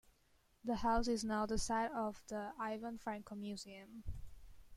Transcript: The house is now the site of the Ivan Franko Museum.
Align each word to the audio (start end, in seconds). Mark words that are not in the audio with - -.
The 0.63 0.77
house 0.77 1.07
is 1.07 1.23
now 1.23 1.45
the 1.45 1.59
site 1.59 1.91
of 1.91 2.23
the 2.27 2.53
Ivan 2.57 2.97
Franko 2.97 3.35
Museum. 3.35 4.03